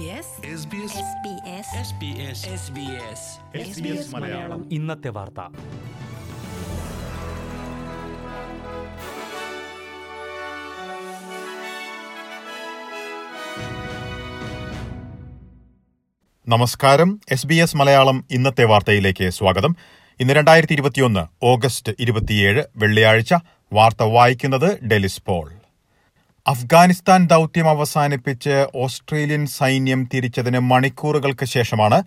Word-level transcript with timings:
SBS 0.00 0.60
Malayalam. 4.14 4.68
ഇന്നത്തെ 4.72 5.08
വാർത്ത. 5.08 5.40
നമസ്കാരം. 16.48 17.20
എസ് 17.30 17.46
ബി 17.46 17.54
എസ് 17.54 17.76
മലയാളം 17.76 18.24
ഇന്നത്തെ 18.30 18.64
വാർത്തയിലേക്ക് 18.64 19.30
സ്വാഗതം. 19.30 19.76
ഇന്ന് 20.20 20.34
രണ്ടായിരത്തി 20.34 20.72
ഇരുപത്തിയൊന്ന് 20.72 21.44
ഓഗസ്റ്റ് 21.44 21.92
ഇരുപത്തിയേഴ് 21.98 22.62
വെള്ളിയാഴ്ച. 22.76 23.34
വാർത്ത 23.72 24.02
വായിക്കുന്നത് 24.02 24.84
ഡെലിസ് 24.84 25.22
പോൾ. 25.26 25.59
അഫ്ഗാനിസ്ഥാൻ 26.50 27.26
ദൌത്യം 27.26 27.68
അവസാനിപ്പിച്ച് 27.68 28.66
ഓസ്ട്രേലിയൻ 28.74 29.46
സൈന്യം 29.46 30.08
തിരിച്ചതിന് 30.14 30.58
മണിക്കൂറുകൾക്ക് 30.58 31.46
ശേഷമാണ് 31.46 31.98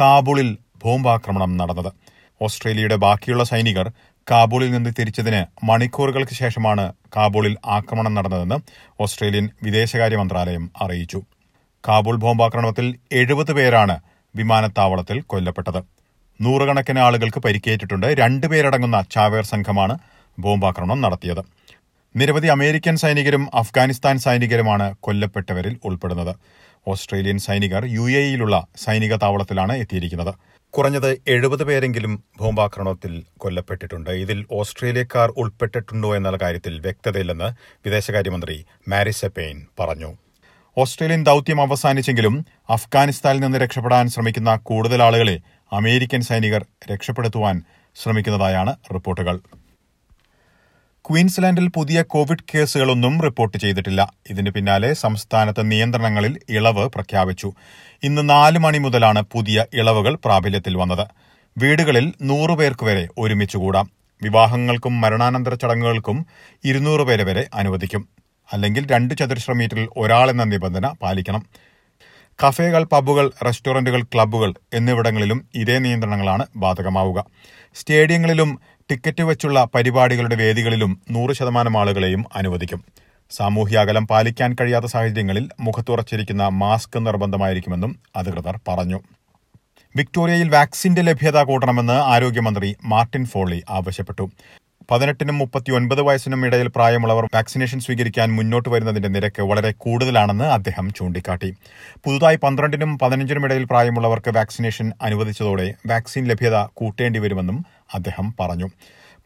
കാബൂളിൽ 0.00 0.58
ബോംബാക്രമണം 0.84 1.56
നടന്നത്. 1.56 1.90
ഓസ്ട്രേലിയയുടെ 2.42 2.96
ബാക്കിയുള്ള 2.96 3.44
സൈനികർ 3.44 3.92
കാബൂളിൽ 4.30 4.70
നിന്ന് 4.70 4.90
തിരിച്ചതിന് 4.98 5.66
മണിക്കൂറുകൾക്ക് 5.66 6.32
ശേഷമാണ് 6.32 6.92
കാബൂളിൽ 7.16 7.56
ആക്രമണം 7.66 8.14
നടന്നതെന്ന് 8.14 8.58
ഓസ്ട്രേലിയൻ 9.00 9.50
വിദേശകാര്യ 9.62 10.16
മന്ത്രാലയം 10.16 10.70
അറിയിച്ചു. 10.82 11.22
കാബൂൾ 11.88 12.16
ബോംബാക്രമണത്തിൽ 12.16 12.98
എഴുപത് 13.12 13.52
പേരാണ് 13.52 14.00
വിമാനത്താവളത്തിൽ 14.36 15.20
കൊല്ലപ്പെട്ടത്. 15.20 15.80
നൂറുകണക്കിന് 16.40 16.98
ആളുകൾക്ക് 16.98 17.40
പരിക്കേറ്റിട്ടുണ്ട്. 17.40 18.06
രണ്ടുപേരടങ്ങുന്ന 18.06 19.04
ചാവേർ 19.10 19.44
സംഘമാണ് 19.44 19.96
ബോംബാക്രമണം 20.38 21.00
നടത്തിയത്. 21.00 21.59
നിരവധി 22.16 22.46
അമേരിക്കൻ 22.46 22.96
സൈനികരും 22.96 23.50
അഫ്ഗാനിസ്ഥാൻ 23.54 24.18
സൈനികരുമാണ് 24.18 24.94
കൊല്ലപ്പെട്ടവരിൽ 25.00 25.78
ഉൾപ്പെടുന്നത്. 25.84 26.36
ഓസ്ട്രേലിയൻ 26.86 27.38
സൈനികർ 27.38 27.84
യു 27.86 28.00
എ 28.00 28.20
ഇയിലുള്ള 28.20 28.66
സൈനിക 28.76 29.16
താവളത്തിലാണ് 29.16 29.72
എത്തിയിരിക്കുന്നത്. 29.76 30.34
കുറഞ്ഞത് 30.70 31.22
എഴുപത് 31.28 31.64
പേരെങ്കിലും 31.64 32.24
ബോംബാക്രമണത്തിൽ 32.40 33.22
കൊല്ലപ്പെട്ടിട്ടുണ്ട്. 33.36 34.10
ഇതിൽ 34.10 34.46
ഓസ്ട്രേലിയക്കാർ 34.52 35.28
ഉൾപ്പെട്ടിട്ടുണ്ടോ 35.36 36.16
എന്നുള്ള 36.16 36.38
കാര്യത്തിൽ 36.42 36.80
വ്യക്തതയില്ലെന്ന് 36.80 37.48
വിദേശകാര്യമന്ത്രി 37.86 38.64
മാരിസ 38.88 39.24
പെയിൻ 39.24 39.66
പറഞ്ഞു. 39.80 40.16
ഓസ്ട്രേലിയൻ 40.78 41.22
ദൌത്യം 41.22 41.60
അവസാനിച്ചെങ്കിലും 41.60 42.46
അഫ്ഗാനിസ്ഥാനിൽ 42.70 43.40
നിന്ന് 43.40 43.58
രക്ഷപ്പെടാൻ 43.58 44.08
ശ്രമിക്കുന്ന 44.08 44.56
കൂടുതൽ 44.56 45.02
ആളുകളെ 45.02 45.40
അമേരിക്കൻ 45.72 46.20
സൈനികർ 46.20 46.66
രക്ഷപ്പെടുത്തുവാൻ 46.92 47.62
ശ്രമിക്കുന്നതായാണ് 47.96 48.76
റിപ്പോർട്ടുകൾ. 48.94 49.38
ക്വീൻസ്ലാൻഡിൽ 51.10 51.68
പുതിയ 51.68 52.02
കോവിഡ് 52.02 52.38
കേസുകളൊന്നും 52.54 53.20
റിപ്പോർട്ട് 53.20 53.58
ചെയ്തിട്ടില്ല. 53.58 54.12
ഇതിന് 54.30 54.50
പിന്നാലെ 54.50 54.92
സംസ്ഥാനത്ത് 54.92 55.70
നിയന്ത്രണങ്ങളിൽ 55.70 56.38
ഇളവ് 56.48 56.88
പ്രഖ്യാപിച്ചു. 56.88 57.52
ഇന്ന് 58.02 58.30
നാല് 58.30 58.58
മണി 58.58 58.78
മുതലാണ് 58.78 59.22
പുതിയ 59.22 59.64
ഇളവുകൾ 59.74 60.14
പ്രാബല്യത്തിൽ 60.14 60.76
വന്നത്. 60.76 61.06
വീടുകളിൽ 61.58 62.12
നൂറ് 62.22 62.50
പേർക്ക് 62.50 62.84
വരെ 62.84 63.08
ഒരുമിച്ച് 63.18 63.56
കൂടാം. 63.56 63.90
വിവാഹങ്ങൾക്കും 64.22 65.00
മരണാനന്തര 65.00 65.54
ചടങ്ങുകൾക്കും 65.54 66.26
ഇരുന്നൂറ് 66.64 67.00
പേരെ 67.00 67.24
വരെ 67.24 67.48
അനുവദിക്കും. 67.54 68.08
അല്ലെങ്കിൽ 68.52 68.90
രണ്ട് 68.90 69.14
ചതുരശ്ര 69.14 69.52
മീറ്ററിൽ 69.52 69.88
ഒരാളെന്ന 69.96 70.44
നിബന്ധന 70.44 70.88
പാലിക്കണം. 71.02 71.46
കഫേകൾ 72.48 72.84
പബ്ബുകൾ 72.84 73.32
റെസ്റ്റോറന്റുകൾ 73.46 74.02
ക്ലബ്ബുകൾ 74.02 74.54
എന്നിവിടങ്ങളിലും 74.72 75.48
ഇതേ 75.54 75.78
നിയന്ത്രണങ്ങളാണ് 75.78 76.46
ബാധകമാവുക. 76.56 77.24
സ്റ്റേഡിയങ്ങളിലും 77.74 78.60
ടിക്കറ്റ് 78.90 79.22
വെച്ചുള്ള 79.22 79.68
പരിപാടികളുടെ 79.74 80.36
വേദികളിലും 80.36 81.02
നൂറ് 81.10 81.32
ശതമാനം 81.32 81.80
ആളുകളെയും 81.80 82.24
അനുവദിക്കും. 82.34 82.84
സാമൂഹ്യ 83.30 83.78
അകലം 83.78 84.06
പാലിക്കാൻ 84.06 84.56
കഴിയാത്ത 84.60 84.86
സാഹചര്യങ്ങളിൽ 84.86 85.48
മുഖത്തുറച്ചിരിക്കുന്ന 85.60 86.48
മാസ്ക് 86.48 87.06
നിർബന്ധമായിരിക്കുമെന്നും 87.06 87.98
അധികൃതർ 88.16 88.58
പറഞ്ഞു. 88.68 89.00
വിക്ടോറിയയിൽ 89.96 90.48
വാക്സിന്റെ 90.48 91.02
ലഭ്യത 91.02 91.42
കൂട്ടണമെന്ന് 91.42 91.92
ആരോഗ്യമന്ത്രി 91.92 92.76
മാർട്ടിൻ 92.84 93.24
ഫോളി 93.26 93.62
ആവശ്യപ്പെട്ടു. 93.70 94.30
പതിനെട്ടിനും 94.90 95.38
മുപ്പത്തിയൊൻപത് 95.38 96.02
വയസ്സിനും 96.02 96.46
ഇടയിൽ 96.46 96.68
പ്രായമുള്ളവർ 96.68 97.24
വാക്സിനേഷൻ 97.34 97.80
സ്വീകരിക്കാൻ 97.80 98.32
മുന്നോട്ട് 98.36 98.68
വരുന്നതിന്റെ 98.68 99.08
നിരക്ക് 99.08 99.42
വളരെ 99.42 99.70
കൂടുതലാണെന്ന് 99.72 100.44
അദ്ദേഹം 100.44 100.92
ചൂണ്ടിക്കാട്ടി. 100.92 101.54
പുതുതായി 102.04 102.36
പന്ത്രണ്ടിനും 102.36 102.98
പതിനഞ്ചിനും 102.98 103.44
ഇടയിൽ 103.44 103.64
പ്രായമുള്ളവർക്ക് 103.64 104.30
വാക്സിനേഷൻ 104.36 104.92
അനുവദിച്ചതോടെ 105.02 105.74
വാക്സിൻ 105.86 106.24
ലഭ്യത 106.24 106.56
കൂട്ടേണ്ടി 106.74 107.20
വരുമെന്നും 107.20 107.64
അദ്ദേഹം 107.94 108.34
പറഞ്ഞു. 108.40 108.68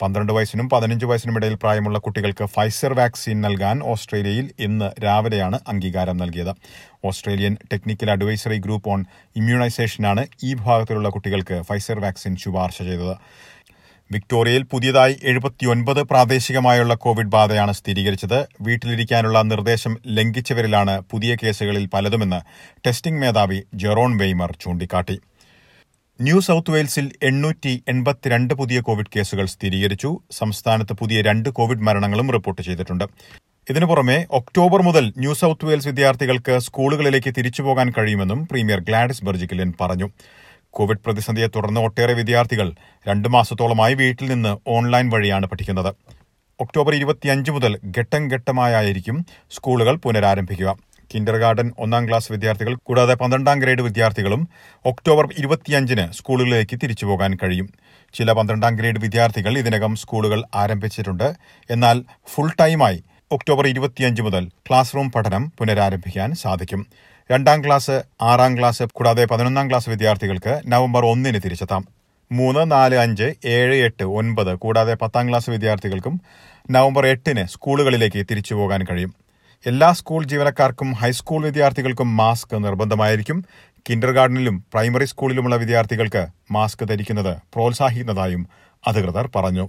പന്ത്രണ്ട് 0.03 0.33
വയസ്സിനും 0.33 0.69
പതിനഞ്ച് 0.69 1.07
വയസ്സിനും 1.07 1.37
ഇടയിൽ 1.37 1.55
പ്രായമുള്ള 1.55 1.99
കുട്ടികൾക്ക് 1.99 2.45
ഫൈസർ 2.45 2.93
വാക്സിൻ 2.93 3.41
നൽകാൻ 3.41 3.83
ഓസ്ട്രേലിയയിൽ 3.83 4.51
ഇന്ന് 4.59 5.05
രാവിലെയാണ് 5.05 5.61
അംഗീകാരം 5.69 6.17
നൽകിയത്. 6.17 6.55
Australian 7.05 7.57
technical 7.73 8.11
advisory 8.11 8.59
group 8.59 8.91
on 8.91 9.05
ഇമ്മ്യൂണൈസേഷനാണ് 9.37 10.27
ഈ 10.43 10.55
വിഭാഗത്തിലുള്ള 10.55 11.09
കുട്ടികൾക്ക് 11.09 11.63
ഫൈസർ 11.63 12.01
വാക്സിൻ 12.01 12.37
ശുപാർശ 12.37 12.79
ചെയ്തത്. 12.79 13.17
വിക്ടോറിയയിൽ 14.13 14.63
പുതിയതായി 14.63 15.17
എഴുപത്തിയൊൻപത് 15.23 16.03
പ്രാദേശികമായുള്ള 16.03 16.95
കോവിഡ് 16.95 17.27
ബാധയാണ് 17.27 17.73
സ്ഥിരീകരിച്ചത്. 17.73 18.47
വീട്ടിലിരിക്കാനുള്ള 18.61 19.43
നിർദ്ദേശം 19.43 19.99
ലംഘിച്ചവരിലാണ് 20.07 21.01
പുതിയ 21.11 21.37
കേസുകളിൽ 21.43 21.87
പലതുമെന്ന് 21.87 22.41
ടെസ്റ്റിംഗ് 22.87 23.21
മേധാവി 23.21 23.63
ജെറോൺ 23.75 24.19
വെയ്മർ 24.19 24.57
ചൂണ്ടിക്കാട്ടി. 24.61 25.21
ന്യൂ 26.21 26.41
സൌത്ത് 26.41 26.71
വെയിൽസിൽ 26.71 27.13
എണ്ണൂറ്റി 27.23 27.83
എൺപത്തിരണ്ട് 27.89 28.55
പുതിയ 28.55 28.81
കോവിഡ് 28.81 29.07
കേസുകൾ 29.17 29.47
സ്ഥിരീകരിച്ചു. 29.47 30.21
സംസ്ഥാനത്ത് 30.31 30.93
പുതിയ 30.93 31.23
രണ്ട് 31.23 31.49
കോവിഡ് 31.49 31.79
മരണങ്ങളും 31.79 32.31
റിപ്പോർട്ട് 32.31 32.63
ചെയ്തിട്ടുണ്ട്. 32.63 33.05
ഇതിനു 33.71 33.87
പുറമെ 33.87 34.27
ഒക്ടോബർ 34.31 34.83
മുതൽ 34.83 35.13
ന്യൂ 35.19 35.35
സൌത്ത് 35.35 35.65
വെയിൽസ് 35.65 35.87
വിദ്യാർത്ഥികൾക്ക് 35.87 36.59
സ്കൂളുകളിലേക്ക് 36.59 37.35
തിരിച്ചുപോകാൻ 37.39 37.93
കഴിയുമെന്നും 37.99 38.47
പ്രീമിയർ 38.47 38.81
ഗ്ലാഡിസ് 38.81 39.25
ബെർജിക്കലിൻ 39.25 39.73
പറഞ്ഞു. 39.81 40.11
കോവിഡ് 40.71 40.99
പ്രതിസന്ധിയെ 41.07 41.47
തുടർന്ന് 41.47 41.81
ഒട്ടേറെ 41.81 42.13
വിദ്യാർത്ഥികൾ 42.13 42.73
രണ്ടു 43.09 43.29
മാസത്തോളമായി 43.29 43.95
വീട്ടിൽ 43.95 44.29
നിന്ന് 44.29 44.57
ഓൺലൈൻ 44.67 45.11
വഴിയാണ് 45.11 45.47
പഠിക്കുന്നത്. 45.47 45.95
ഒക്ടോബർ 46.61 46.95
ഇരുപത്തിയഞ്ച് 46.95 47.51
മുതൽ 47.51 47.81
ഘട്ടം 47.99 48.29
ഘട്ടമായായിരിക്കും 48.29 49.27
സ്കൂളുകൾ 49.51 49.97
പുനരാരംഭിക്കുക. 49.97 50.94
കിൻഡർ 51.15 51.37
ഗാർഡൻ 51.39 51.73
ഒന്നാം 51.79 52.09
ക്ലാസ് 52.09 52.33
വിദ്യാർത്ഥികൾ 52.33 52.75
കൂടാതെ 52.75 53.15
പന്ത്രണ്ടാം 53.15 53.59
ഗ്രേഡ് 53.59 53.83
വിദ്യാർത്ഥികളും 53.83 54.49
ഒക്ടോബർ 54.85 55.29
ഇരുപത്തിയഞ്ചിന് 55.39 56.13
സ്കൂളുകളിലേക്ക് 56.13 56.77
തിരിച്ചുപോകാൻ 56.83 57.39
കഴിയും. 57.43 57.69
ചില 58.15 58.33
പന്ത്രണ്ടാം 58.33 58.77
ഗ്രേഡ് 58.77 59.01
വിദ്യാർത്ഥികൾ 59.01 59.59
ഇതിനകം 59.59 59.97
സ്കൂളുകൾ 59.97 60.43
ആരംഭിച്ചിട്ടുണ്ട്. 60.55 61.35
എന്നാൽ 61.71 62.05
ഫുൾ 62.35 62.51
ടൈമായി 62.61 63.03
ഒക്ടോബർ 63.33 63.67
ഇരുപത്തിയഞ്ച് 63.67 64.23
മുതൽ 64.23 64.49
ക്ലാസ് 64.49 64.97
റൂം 64.97 65.13
പഠനം 65.13 65.53
പുനരാരംഭിക്കാൻ 65.59 66.35
സാധിക്കും. 66.35 66.87
രണ്ടാം 67.31 67.65
ക്ലാസ് 67.65 68.03
ആറാം 68.23 68.59
ക്ലാസ് 68.59 68.83
കൂടാതെ 68.93 69.25
പതിനൊന്നാം 69.25 69.71
ക്ലാസ് 69.71 69.91
വിദ്യാർത്ഥികൾക്ക് 69.91 70.63
നവംബർ 70.67 71.05
ഒന്നിന് 71.05 71.41
തിരിച്ചെത്താം. 71.45 71.85
മൂന്ന് 72.33 72.73
നാല് 72.73 72.95
അഞ്ച് 72.95 73.35
ഏഴ് 73.45 73.75
എട്ട് 73.75 74.05
ഒൻപത് 74.05 74.55
കൂടാതെ 74.55 74.95
പത്താം 74.95 75.29
ക്ലാസ് 75.29 75.51
വിദ്യാർത്ഥികൾക്കും 75.51 76.21
നവംബർ 76.71 77.07
എട്ടിന് 77.07 77.47
സ്കൂളുകളിലേക്ക് 77.47 78.27
തിരിച്ചു 78.31 78.55
പോകാൻ 78.55 78.85
കഴിയും. 78.85 79.24
എല്ലാ 79.67 79.93
സ്കൂൾ 79.93 80.25
ജീവനക്കാർക്കും 80.25 80.93
ഹൈസ്കൂൾ 80.93 81.45
വിദ്യാർത്ഥികൾക്കും 81.45 82.17
മാസ്ക് 82.17 82.65
നിർബന്ധമായിരിക്കും. 82.65 83.45
കിൻഡർ 83.91 84.11
ഗാർഡനിലും 84.11 84.65
പ്രൈമറി 84.73 85.05
സ്കൂളിലുമുള്ള 85.05 85.57
വിദ്യാർത്ഥികൾക്ക് 85.57 86.27
മാസ്ക് 86.51 86.89
ധരിക്കുന്നത് 86.89 87.37
പ്രോത്സാഹിക്കുന്നതായും 87.55 88.49
അധികൃതർ 88.87 89.29
പറഞ്ഞു. 89.37 89.69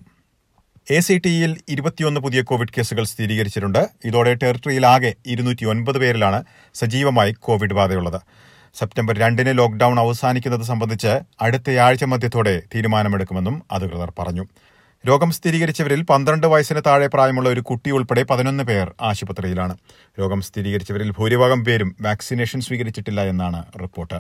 എ 0.92 1.00
സി 1.00 1.22
ടിയിൽ 1.26 1.58
ഇരുപത്തിയൊന്ന് 1.70 2.22
പുതിയ 2.22 2.42
കോവിഡ് 2.42 2.74
കേസുകൾ 2.78 3.04
സ്ഥിരീകരിച്ചിട്ടുണ്ട്. 3.04 3.90
ഇതോടെ 4.06 4.34
ടെറിട്ടറിയിലാകെ 4.34 5.16
ഇരുന്നൂറ്റി 5.26 5.66
ഒൻപത് 5.66 5.98
പേരിലാണ് 5.98 6.44
സജീവമായി 6.74 7.32
കോവിഡ് 7.32 7.74
ബാധയുള്ളത്. 7.74 8.22
സെപ്റ്റംബർ 8.76 9.18
രണ്ടിന് 9.18 9.58
ലോക്ഡൌൺ 9.58 10.00
അവസാനിക്കുന്നത് 10.00 10.62
സംബന്ധിച്ച് 10.62 11.20
അടുത്തയാഴ്ച 11.42 12.04
മധ്യത്തോടെ 12.04 12.64
തീരുമാനമെടുക്കുമെന്നും 12.76 13.64
അധികൃതർ 13.72 14.14
പറഞ്ഞു. 14.20 14.46
രോഗം 15.08 15.32
സ്ഥിരീകരിച്ചവരിൽ 15.38 16.02
പന്ത്രണ്ട് 16.10 16.46
വയസ്സിന് 16.52 16.82
താഴെ 16.86 17.08
പ്രായമുള്ള 17.14 17.48
ഒരു 17.50 17.62
കുട്ടി 17.70 17.90
ഉൾപ്പെടെ 17.98 18.22
പതിനൊന്ന് 18.30 18.64
പേർ 18.70 18.88
ആശുപത്രിയിലാണ്. 19.10 19.74
രോഗം 20.20 20.40
സ്ഥിരീകരിച്ചവരിൽ 20.48 21.10
ഭൂരിഭാഗം 21.18 21.60
പേരും 21.68 21.90
വാക്സിനേഷൻ 22.02 22.62
സ്വീകരിച്ചിട്ടില്ല 22.68 23.22
എന്നാണ് 23.32 23.60
റിപ്പോർട്ട്. 23.84 24.20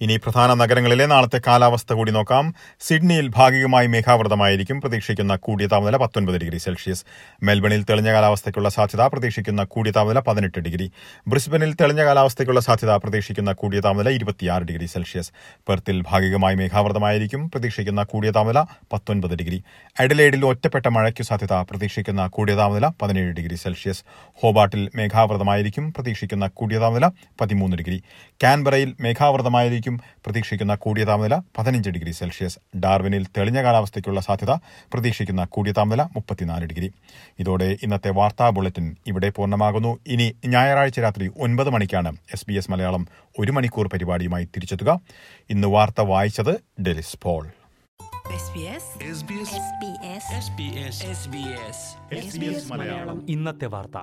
ഇനി 0.00 0.16
പ്രധാന 0.16 0.54
നഗരങ്ങളിലെ 0.54 1.06
നാളത്തെ 1.06 1.40
കാലാവസ്ഥ 1.46 1.92
കൂടി 1.92 2.12
നോക്കാം. 2.12 2.54
സിഡ്നിയിൽ 2.80 3.28
ഭാഗികമായി 3.28 3.86
മേഘാവൃതമായിരിക്കും. 3.86 4.80
പ്രതീക്ഷിക്കുന്ന 4.80 5.36
കൂടിയ 5.36 5.66
താപനില 5.66 5.96
പത്തൊൻപത് 5.96 6.40
ഡിഗ്രി 6.40 6.58
സെൽഷ്യസ്. 6.58 7.04
മെൽബണിൽ 7.42 7.84
തെളിഞ്ഞ 7.84 8.12
കാലാവസ്ഥയ്ക്കുള്ള 8.12 8.68
സാധ്യത 8.68 9.00
പ്രതീക്ഷിക്കുന്ന 9.00 9.64
കൂടിയ 9.64 9.92
താപനില 9.92 10.20
പതിനെട്ട് 10.20 10.58
ഡിഗ്രി. 10.58 10.92
ബ്രിസ്ബനിൽ 11.28 11.74
തെളിഞ്ഞ 11.74 12.04
കാലാവസ്ഥയ്ക്കുള്ള 12.04 12.60
സാധ്യത 12.60 12.90
പ്രതീക്ഷിക്കുന്ന 12.90 13.52
കൂടിയ 13.52 13.80
താപനില 13.80 14.08
ഇരുപത്തിയാറ് 14.08 14.62
ഡിഗ്രി 14.62 14.86
സെൽഷ്യസ്. 14.86 15.32
പെർത്തിൽ 15.68 16.02
ഭാഗികമായി 16.06 16.56
മേഘാവൃതമായിരിക്കും. 16.56 17.50
പ്രതീക്ഷിക്കുന്ന 17.50 18.02
കൂടിയ 18.02 18.30
താപനില 18.30 18.60
പത്തൊൻപത് 18.92 19.36
ഡിഗ്രി. 19.36 19.62
അഡലേഡിൽ 20.00 20.46
ഒറ്റപ്പെട്ട 20.46 20.88
മഴയ്ക്ക് 20.88 21.22
സാധ്യത 21.22 21.52
പ്രതീക്ഷിക്കുന്ന 21.52 22.26
കൂടിയ 22.26 22.54
താപനില 22.54 22.90
പതിനേഴ് 23.02 23.32
ഡിഗ്രി 23.32 23.54
സെൽഷ്യസ്. 23.54 24.04
ഹോബാട്ടിൽ 24.42 24.90
മേഘാവൃതമായിരിക്കും. 24.94 25.92
പ്രതീക്ഷിക്കുന്ന 25.92 26.46
കൂടിയ 26.46 26.78
താപനില 26.78 27.10
പതിമൂന്ന് 27.40 27.76
ഡിഗ്രി. 27.76 28.02
കാൻബറയിൽ 28.42 28.94
മേഘാവൃതമായിരിക്കും. 29.00 29.81
ആയിരിക്കും 29.82 30.18
പ്രതീക്ഷിക്കുന്ന 30.24 30.74
കൂടിയ 30.74 31.04
താപനില 31.04 31.34
പതിനഞ്ച് 31.58 31.90
ഡിഗ്രി 31.90 32.12
സെൽഷ്യസ്. 32.18 32.58
ഡാർവിനിൽ 32.76 33.24
തെളിഞ്ഞ 33.36 33.58
കാലാവസ്ഥയ്ക്കുള്ള 33.62 34.20
സാധ്യത 34.20 34.52
പ്രതീക്ഷിക്കുന്ന 34.92 35.44
കൂടിയ 35.54 35.72
താപനില 35.72 36.02
മുപ്പത്തിനാല് 36.16 36.66
ഡിഗ്രി. 36.66 36.88
ഇതോടെ 37.38 37.68
ഇന്നത്തെ 37.82 38.10
വാർത്താ 38.18 38.46
ബുള്ളറ്റിൻ 38.50 38.86
ഇവിടെ 39.06 39.30
പൂർണമാകുന്നു. 39.36 39.92
ഇനി 40.06 40.26
ഞായറാഴ്ച 40.46 41.00
രാത്രി 41.00 41.26
ഒൻപത് 41.38 41.70
മണിക്കാണ് 41.70 42.12
എസ് 42.34 42.46
ബി 42.48 42.54
എസ് 42.54 42.70
മലയാളം 42.70 43.06
ഒരു 43.38 43.52
മണിക്കൂർ 43.52 43.88
പരിപാടിയുമായി 43.88 44.44
തിരിച്ചെത്തുക. 44.44 45.00
ഇന്ന് 45.50 45.68
വാർത്ത 45.68 46.00
വായിച്ചത് 46.12 46.54
ഡെലിസ് 46.82 47.18
പോൾ. 47.22 47.44
ഇന്നത്തെ 53.28 53.66
വാർത്ത. 53.66 53.98